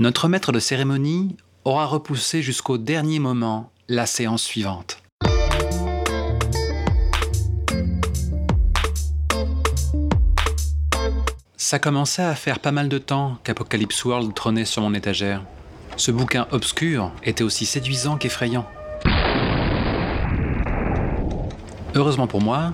Notre 0.00 0.28
maître 0.28 0.52
de 0.52 0.60
cérémonie 0.60 1.34
aura 1.64 1.84
repoussé 1.84 2.40
jusqu'au 2.40 2.78
dernier 2.78 3.18
moment 3.18 3.72
la 3.88 4.06
séance 4.06 4.44
suivante. 4.44 5.02
Ça 11.56 11.80
commençait 11.80 12.22
à 12.22 12.36
faire 12.36 12.60
pas 12.60 12.70
mal 12.70 12.88
de 12.88 12.98
temps 12.98 13.38
qu'Apocalypse 13.42 14.04
World 14.04 14.32
trônait 14.34 14.64
sur 14.64 14.82
mon 14.82 14.94
étagère. 14.94 15.42
Ce 15.96 16.12
bouquin 16.12 16.46
obscur 16.52 17.10
était 17.24 17.42
aussi 17.42 17.66
séduisant 17.66 18.18
qu'effrayant. 18.18 18.68
Heureusement 21.96 22.28
pour 22.28 22.40
moi, 22.40 22.72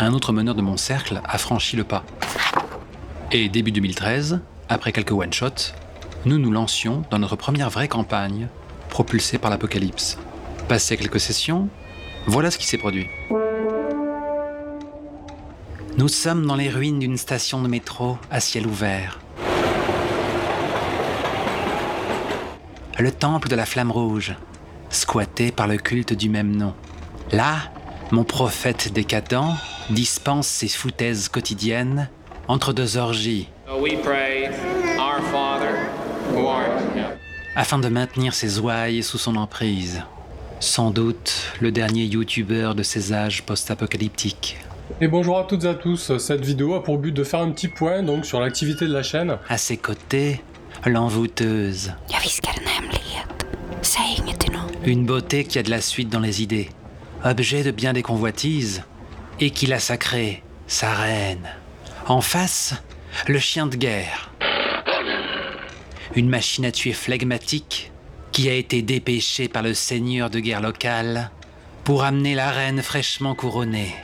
un 0.00 0.12
autre 0.12 0.32
meneur 0.32 0.56
de 0.56 0.62
mon 0.62 0.76
cercle 0.76 1.20
a 1.24 1.38
franchi 1.38 1.76
le 1.76 1.84
pas. 1.84 2.02
Et 3.30 3.48
début 3.48 3.70
2013, 3.70 4.40
après 4.68 4.90
quelques 4.90 5.12
one-shots, 5.12 5.72
nous 6.26 6.38
nous 6.38 6.50
lancions 6.50 7.02
dans 7.10 7.18
notre 7.18 7.36
première 7.36 7.70
vraie 7.70 7.88
campagne, 7.88 8.48
propulsée 8.88 9.38
par 9.38 9.50
l'apocalypse. 9.50 10.18
Passé 10.68 10.96
quelques 10.96 11.20
sessions, 11.20 11.68
voilà 12.26 12.50
ce 12.50 12.58
qui 12.58 12.66
s'est 12.66 12.78
produit. 12.78 13.08
Nous 15.96 16.08
sommes 16.08 16.46
dans 16.46 16.56
les 16.56 16.70
ruines 16.70 16.98
d'une 16.98 17.18
station 17.18 17.62
de 17.62 17.68
métro 17.68 18.18
à 18.30 18.40
ciel 18.40 18.66
ouvert. 18.66 19.20
Le 22.98 23.10
temple 23.10 23.48
de 23.48 23.56
la 23.56 23.66
flamme 23.66 23.90
rouge, 23.90 24.34
squatté 24.88 25.52
par 25.52 25.66
le 25.66 25.76
culte 25.76 26.14
du 26.14 26.28
même 26.28 26.56
nom. 26.56 26.74
Là, 27.32 27.56
mon 28.12 28.24
prophète 28.24 28.92
décadent 28.92 29.54
dispense 29.90 30.46
ses 30.46 30.68
foutaises 30.68 31.28
quotidiennes 31.28 32.08
entre 32.48 32.72
deux 32.72 32.96
orgies. 32.96 33.48
Afin 37.56 37.78
de 37.78 37.88
maintenir 37.88 38.34
ses 38.34 38.58
ouailles 38.58 39.02
sous 39.02 39.18
son 39.18 39.36
emprise. 39.36 40.02
Sans 40.60 40.90
doute 40.90 41.52
le 41.60 41.70
dernier 41.70 42.04
youtubeur 42.04 42.74
de 42.74 42.82
ces 42.82 43.12
âges 43.12 43.42
post-apocalyptiques. 43.42 44.58
Et 45.00 45.08
bonjour 45.08 45.38
à 45.38 45.44
toutes 45.44 45.64
et 45.64 45.68
à 45.68 45.74
tous, 45.74 46.16
cette 46.18 46.44
vidéo 46.44 46.74
a 46.74 46.82
pour 46.82 46.98
but 46.98 47.12
de 47.12 47.24
faire 47.24 47.40
un 47.40 47.50
petit 47.50 47.68
point 47.68 48.02
donc 48.02 48.26
sur 48.26 48.40
l'activité 48.40 48.86
de 48.86 48.92
la 48.92 49.02
chaîne. 49.02 49.38
À 49.48 49.58
ses 49.58 49.76
côtés, 49.76 50.42
l'envoûteuse. 50.84 51.92
Une 54.84 55.06
beauté 55.06 55.44
qui 55.44 55.58
a 55.58 55.62
de 55.62 55.70
la 55.70 55.80
suite 55.80 56.10
dans 56.10 56.20
les 56.20 56.42
idées, 56.42 56.68
objet 57.24 57.62
de 57.62 57.70
bien 57.70 57.92
des 57.92 58.02
convoitises, 58.02 58.82
et 59.40 59.50
qui 59.50 59.66
l'a 59.66 59.78
sacrée, 59.78 60.42
sa 60.66 60.92
reine. 60.92 61.48
En 62.06 62.20
face, 62.20 62.74
le 63.26 63.38
chien 63.38 63.66
de 63.66 63.76
guerre. 63.76 64.30
Une 66.14 66.28
machine 66.28 66.64
à 66.64 66.72
tuer 66.72 66.92
flegmatique 66.92 67.90
qui 68.30 68.48
a 68.48 68.54
été 68.54 68.82
dépêchée 68.82 69.48
par 69.48 69.62
le 69.62 69.74
seigneur 69.74 70.30
de 70.30 70.40
guerre 70.40 70.60
local 70.60 71.30
pour 71.84 72.04
amener 72.04 72.34
la 72.34 72.50
reine 72.50 72.82
fraîchement 72.82 73.34
couronnée. 73.34 73.94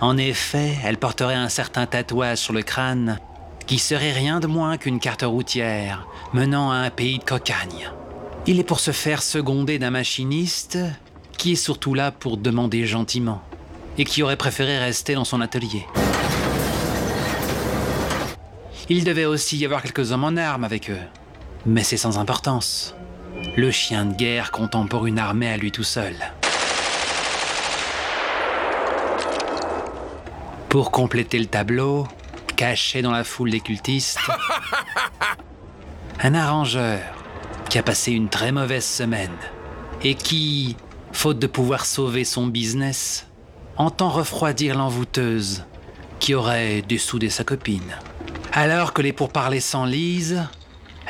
En 0.00 0.16
effet, 0.16 0.76
elle 0.84 0.98
porterait 0.98 1.34
un 1.34 1.48
certain 1.48 1.86
tatouage 1.86 2.38
sur 2.38 2.52
le 2.52 2.62
crâne 2.62 3.18
qui 3.66 3.78
serait 3.78 4.12
rien 4.12 4.40
de 4.40 4.46
moins 4.46 4.76
qu'une 4.76 4.98
carte 4.98 5.22
routière 5.22 6.06
menant 6.32 6.70
à 6.70 6.76
un 6.76 6.90
pays 6.90 7.18
de 7.18 7.24
cocagne. 7.24 7.90
Il 8.46 8.58
est 8.58 8.64
pour 8.64 8.80
se 8.80 8.90
faire 8.90 9.22
seconder 9.22 9.78
d'un 9.78 9.90
machiniste 9.90 10.78
qui 11.38 11.52
est 11.52 11.56
surtout 11.56 11.94
là 11.94 12.10
pour 12.10 12.36
demander 12.36 12.86
gentiment 12.86 13.42
et 13.98 14.04
qui 14.04 14.22
aurait 14.22 14.36
préféré 14.36 14.78
rester 14.78 15.14
dans 15.14 15.24
son 15.24 15.40
atelier. 15.40 15.86
Il 18.88 19.04
devait 19.04 19.26
aussi 19.26 19.56
y 19.56 19.64
avoir 19.64 19.82
quelques 19.82 20.12
hommes 20.12 20.24
en 20.24 20.36
armes 20.36 20.64
avec 20.64 20.90
eux, 20.90 20.98
mais 21.66 21.84
c'est 21.84 21.96
sans 21.96 22.18
importance. 22.18 22.94
Le 23.56 23.70
chien 23.70 24.04
de 24.04 24.14
guerre 24.14 24.50
comptant 24.50 24.86
pour 24.86 25.06
une 25.06 25.18
armée 25.18 25.48
à 25.48 25.56
lui 25.56 25.72
tout 25.72 25.84
seul. 25.84 26.14
Pour 30.68 30.90
compléter 30.90 31.38
le 31.38 31.46
tableau, 31.46 32.06
caché 32.56 33.02
dans 33.02 33.10
la 33.10 33.24
foule 33.24 33.50
des 33.50 33.60
cultistes, 33.60 34.18
un 36.22 36.34
arrangeur 36.34 37.00
qui 37.68 37.78
a 37.78 37.82
passé 37.82 38.12
une 38.12 38.28
très 38.28 38.52
mauvaise 38.52 38.84
semaine 38.84 39.36
et 40.02 40.14
qui, 40.14 40.76
faute 41.12 41.38
de 41.38 41.46
pouvoir 41.46 41.84
sauver 41.84 42.24
son 42.24 42.46
business, 42.46 43.26
entend 43.76 44.08
refroidir 44.08 44.76
l'envoûteuse 44.76 45.64
qui 46.20 46.34
aurait 46.34 46.82
dessoudé 46.82 47.30
sa 47.30 47.44
copine. 47.44 47.96
Alors 48.52 48.92
que 48.92 49.02
les 49.02 49.12
pourparlers 49.12 49.60
s'enlisent, 49.60 50.42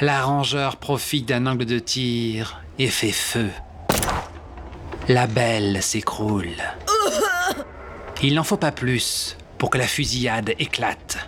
l'arrangeur 0.01 0.77
profite 0.77 1.27
d'un 1.27 1.47
angle 1.47 1.65
de 1.65 1.79
tir 1.79 2.61
et 2.79 2.89
fait 2.89 3.13
feu. 3.13 3.51
La 5.09 5.27
belle 5.27 5.83
s'écroule. 5.83 6.63
Il 8.23 8.35
n'en 8.35 8.45
faut 8.45 8.57
pas 8.57 8.73
plus 8.73 9.37
pour 9.59 9.71
que 9.71 9.79
la 9.79 9.87
fusillade 9.87 10.55
éclate. 10.59 11.19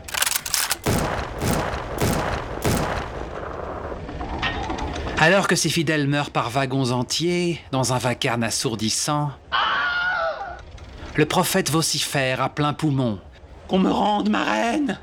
Alors 5.19 5.47
que 5.49 5.57
ses 5.57 5.71
fidèles 5.71 6.07
meurent 6.07 6.31
par 6.31 6.51
wagons 6.51 6.91
entiers, 6.91 7.61
dans 7.71 7.93
un 7.93 7.99
vacarme 7.99 8.43
assourdissant, 8.43 9.31
le 11.17 11.27
prophète 11.27 11.71
vocifère 11.71 12.43
à 12.43 12.49
plein 12.49 12.73
poumon. 12.73 13.19
Qu'on 13.69 13.79
me 13.79 13.91
rende 13.91 14.29
ma 14.29 14.45
reine 14.45 14.99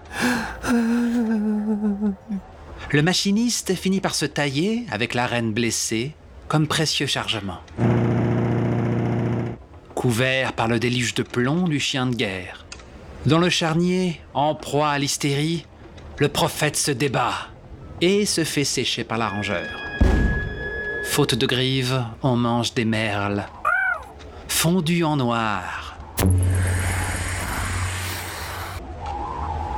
Le 2.94 3.02
machiniste 3.02 3.74
finit 3.74 4.02
par 4.02 4.13
se 4.13 4.25
tailler, 4.25 4.85
avec 4.91 5.13
la 5.13 5.25
reine 5.25 5.53
blessée, 5.53 6.13
comme 6.50 6.68
précieux 6.68 7.07
chargement. 7.07 7.59
Couvert 9.96 10.52
par 10.52 10.68
le 10.68 10.78
déluge 10.78 11.13
de 11.13 11.24
plomb 11.24 11.69
du 11.69 11.79
chien 11.79 12.06
de 12.06 12.16
guerre, 12.16 12.66
dans 13.25 13.38
le 13.38 13.50
charnier, 13.50 14.19
en 14.34 14.56
proie 14.56 14.90
à 14.90 15.00
l'hystérie, 15.00 15.66
le 16.18 16.28
prophète 16.28 16.75
se 16.75 16.91
débat 16.91 17.35
et 18.02 18.25
se 18.25 18.44
fait 18.44 18.66
sécher 18.66 19.06
par 19.06 19.18
l'arrangeur. 19.18 19.69
Faute 21.06 21.35
de 21.35 21.46
grives, 21.46 22.03
on 22.23 22.35
mange 22.35 22.73
des 22.73 22.84
merles, 22.84 23.46
fondus 24.50 25.06
en 25.06 25.16
noir. 25.16 25.97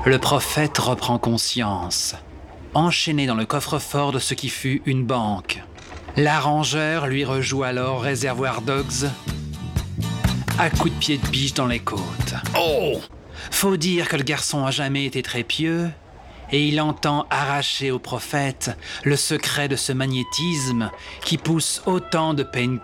Le 0.03 0.17
prophète 0.17 0.79
reprend 0.79 1.19
conscience, 1.19 2.15
enchaîné 2.73 3.27
dans 3.27 3.35
le 3.35 3.45
coffre-fort 3.45 4.11
de 4.11 4.19
ce 4.19 4.33
qui 4.33 4.49
fut 4.49 4.81
une 4.85 5.05
banque. 5.05 5.63
L'arrangeur 6.15 7.07
lui 7.07 7.25
rejoue 7.25 7.63
alors 7.63 8.01
Réservoir 8.01 8.61
Dogs 8.61 9.09
à 10.59 10.69
coups 10.69 10.93
de 10.93 10.99
pied 10.99 11.17
de 11.17 11.27
biche 11.27 11.53
dans 11.53 11.65
les 11.65 11.79
côtes. 11.79 12.35
Oh 12.55 13.01
faut 13.51 13.77
dire 13.77 14.07
que 14.09 14.17
le 14.17 14.23
garçon 14.23 14.65
a 14.65 14.71
jamais 14.71 15.05
été 15.05 15.21
très 15.21 15.43
pieux, 15.43 15.89
et 16.51 16.67
il 16.67 16.81
entend 16.81 17.25
arracher 17.29 17.91
au 17.91 17.99
prophète 17.99 18.77
le 19.03 19.15
secret 19.15 19.67
de 19.67 19.75
ce 19.75 19.93
magnétisme 19.93 20.91
qui 21.23 21.37
pousse 21.37 21.81
autant 21.85 22.33
de 22.33 22.43
peine 22.43 22.79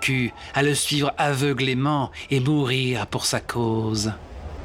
à 0.53 0.63
le 0.63 0.73
suivre 0.73 1.13
aveuglément 1.17 2.11
et 2.31 2.39
mourir 2.39 3.07
pour 3.07 3.25
sa 3.25 3.39
cause. 3.39 4.13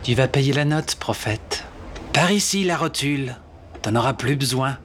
Tu 0.03 0.15
vas 0.15 0.29
payer 0.29 0.53
la 0.53 0.65
note, 0.65 0.95
prophète. 0.97 1.65
Par 2.13 2.31
ici 2.31 2.65
la 2.65 2.77
rotule, 2.77 3.37
t'en 3.83 3.97
auras 3.97 4.15
plus 4.15 4.37
besoin. 4.37 4.79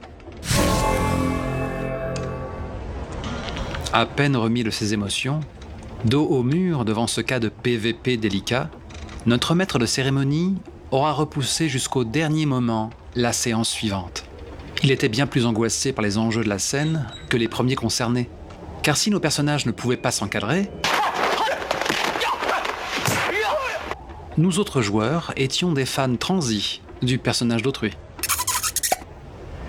À 3.92 4.06
peine 4.06 4.36
remis 4.36 4.62
de 4.62 4.70
ses 4.70 4.94
émotions, 4.94 5.40
dos 6.04 6.24
au 6.24 6.44
mur 6.44 6.84
devant 6.84 7.08
ce 7.08 7.20
cas 7.20 7.40
de 7.40 7.48
PVP 7.48 8.16
délicat, 8.16 8.70
notre 9.26 9.56
maître 9.56 9.80
de 9.80 9.86
cérémonie 9.86 10.54
aura 10.92 11.10
repoussé 11.10 11.68
jusqu'au 11.68 12.04
dernier 12.04 12.46
moment 12.46 12.90
la 13.16 13.32
séance 13.32 13.68
suivante. 13.68 14.26
Il 14.84 14.92
était 14.92 15.08
bien 15.08 15.26
plus 15.26 15.44
angoissé 15.44 15.92
par 15.92 16.04
les 16.04 16.18
enjeux 16.18 16.44
de 16.44 16.48
la 16.48 16.60
scène 16.60 17.08
que 17.28 17.36
les 17.36 17.48
premiers 17.48 17.74
concernés. 17.74 18.30
Car 18.84 18.96
si 18.96 19.10
nos 19.10 19.18
personnages 19.18 19.66
ne 19.66 19.72
pouvaient 19.72 19.96
pas 19.96 20.12
s'encadrer, 20.12 20.70
nous 24.38 24.60
autres 24.60 24.82
joueurs 24.82 25.32
étions 25.36 25.72
des 25.72 25.84
fans 25.84 26.14
transis 26.14 26.80
du 27.02 27.18
personnage 27.18 27.62
d'autrui. 27.62 27.90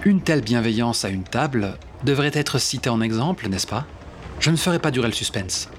Une 0.06 0.22
telle 0.22 0.42
bienveillance 0.42 1.06
à 1.06 1.10
une 1.10 1.24
table 1.24 1.80
devrait 2.04 2.32
être 2.36 2.60
citée 2.60 2.90
en 2.92 3.02
exemple, 3.02 3.50
n'est-ce 3.50 3.68
pas? 3.68 3.88
Je 4.42 4.50
ne 4.50 4.56
ferai 4.56 4.80
pas 4.80 4.90
durer 4.90 5.08
le 5.08 5.14
suspense. 5.14 5.70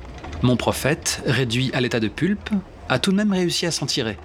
Mon 0.43 0.57
prophète, 0.57 1.21
réduit 1.27 1.73
à 1.75 1.81
l'état 1.81 1.99
de 1.99 2.07
pulpe, 2.07 2.51
a 2.89 3.01
tout 3.01 3.11
de 3.11 3.17
même 3.17 3.33
réussi 3.33 3.67
à 3.67 3.73
s'en 3.73 3.87
tirer. 3.87 4.17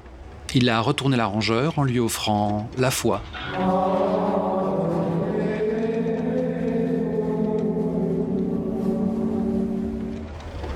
Il 0.53 0.69
a 0.69 0.79
retourné 0.79 1.17
l'arrangeur 1.17 1.79
en 1.79 1.83
lui 1.83 1.99
offrant 1.99 2.69
la 2.77 2.91
foi. 2.91 3.23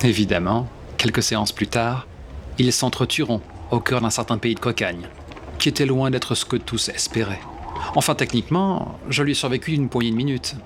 Évidemment, 0.02 0.68
quelques 0.98 1.22
séances 1.22 1.52
plus 1.52 1.68
tard, 1.68 2.08
ils 2.58 2.72
s'entretueront 2.72 3.42
au 3.70 3.78
cœur 3.78 4.00
d'un 4.00 4.10
certain 4.10 4.38
pays 4.38 4.56
de 4.56 4.60
cocagne, 4.60 5.06
qui 5.60 5.68
était 5.68 5.86
loin 5.86 6.10
d'être 6.10 6.34
ce 6.34 6.44
que 6.44 6.56
tous 6.56 6.88
espéraient. 6.88 7.40
Enfin, 7.94 8.16
techniquement, 8.16 8.98
je 9.08 9.22
lui 9.22 9.30
ai 9.30 9.34
survécu 9.34 9.70
d'une 9.70 9.88
poignée 9.88 10.10
de 10.10 10.16
minutes. 10.16 10.56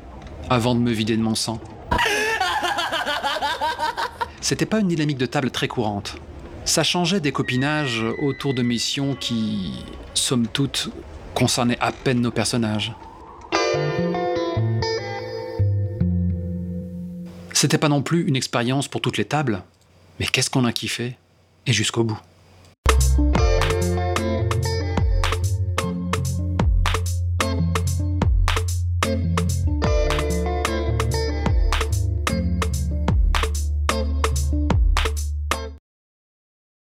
avant 0.48 0.76
de 0.76 0.81
me 0.81 0.93
vider 0.93 1.16
de 1.16 1.22
mon 1.22 1.34
sang. 1.34 1.60
C'était 4.48 4.64
pas 4.64 4.78
une 4.78 4.87
dynamique 4.87 5.19
de 5.19 5.26
table 5.26 5.50
très 5.50 5.66
courante. 5.66 6.19
Ça 6.64 6.84
changeait 6.84 7.19
des 7.19 7.32
copinages 7.32 8.04
autour 8.22 8.54
de 8.54 8.62
missions 8.62 9.16
qui, 9.16 9.84
somme 10.14 10.46
toute, 10.46 10.90
concernaient 11.34 11.81
à 11.81 11.90
peine 11.90 12.20
nos 12.20 12.31
personnages. 12.31 12.94
C'était 17.54 17.76
pas 17.76 17.88
non 17.88 18.02
plus 18.02 18.25
une 18.28 18.37
expérience 18.37 18.87
pour 18.87 19.00
toutes 19.00 19.16
les 19.16 19.25
tables, 19.25 19.64
mais 20.20 20.26
qu'est-ce 20.26 20.48
qu'on 20.48 20.64
a 20.64 20.72
kiffé, 20.72 21.16
et 21.66 21.72
jusqu'au 21.72 22.04
bout. 22.04 22.20